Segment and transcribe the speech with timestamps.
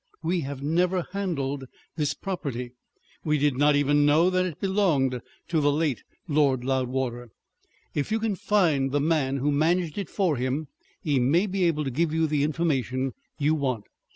[0.23, 1.65] We have never handled
[1.95, 2.71] this property;
[3.23, 7.29] we did not even know that it belonged to the late Lord Loudwater.
[7.93, 10.69] If you can find the man who managed it for him,
[11.03, 13.85] he may be able to give you the information you want.